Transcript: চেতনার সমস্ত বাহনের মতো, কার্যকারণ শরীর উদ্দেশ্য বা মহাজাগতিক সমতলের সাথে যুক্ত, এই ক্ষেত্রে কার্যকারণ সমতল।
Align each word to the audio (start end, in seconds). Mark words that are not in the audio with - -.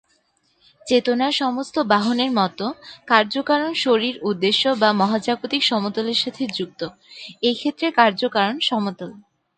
চেতনার 0.87 1.33
সমস্ত 1.33 1.75
বাহনের 1.91 2.31
মতো, 2.31 2.65
কার্যকারণ 3.07 3.71
শরীর 3.83 4.15
উদ্দেশ্য 4.23 4.63
বা 4.81 4.89
মহাজাগতিক 4.93 5.61
সমতলের 5.63 6.17
সাথে 6.23 6.43
যুক্ত, 6.57 6.81
এই 7.41 7.55
ক্ষেত্রে 7.55 7.87
কার্যকারণ 7.91 8.57
সমতল। 8.69 9.09